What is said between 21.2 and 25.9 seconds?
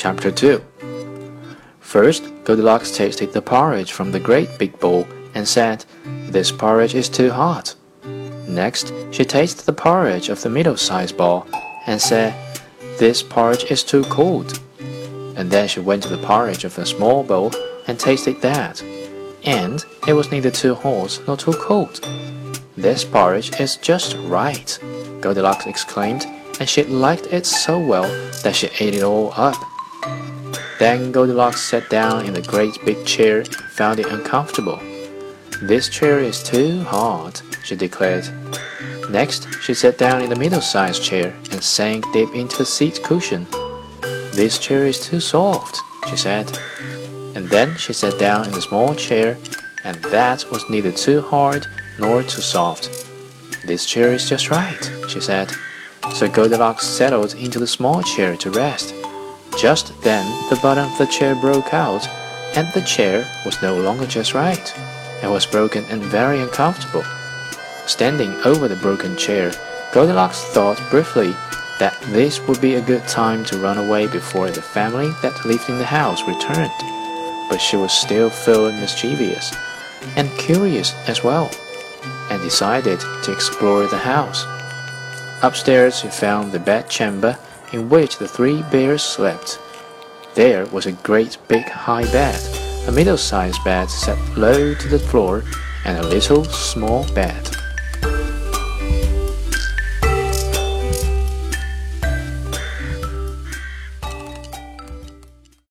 nor too cold. This porridge is just right, Goldilocks